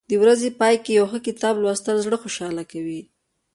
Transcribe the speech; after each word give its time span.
د 0.09 0.11
ورځې 0.21 0.47
په 0.51 0.57
پای 0.61 0.75
کې 0.83 0.91
یو 0.99 1.05
ښه 1.11 1.19
کتاب 1.27 1.53
لوستل 1.63 1.97
زړه 2.05 2.17
خوشحاله 2.23 2.63
کوي. 2.71 3.01